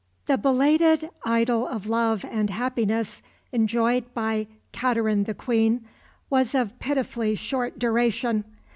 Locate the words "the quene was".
5.27-6.55